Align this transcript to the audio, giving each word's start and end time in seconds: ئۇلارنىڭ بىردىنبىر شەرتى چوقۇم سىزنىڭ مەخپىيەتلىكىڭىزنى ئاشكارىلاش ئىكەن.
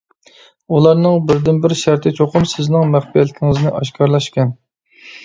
ئۇلارنىڭ 0.77 1.19
بىردىنبىر 1.31 1.75
شەرتى 1.81 2.11
چوقۇم 2.19 2.47
سىزنىڭ 2.53 2.89
مەخپىيەتلىكىڭىزنى 2.97 3.75
ئاشكارىلاش 3.81 4.31
ئىكەن. 4.31 4.51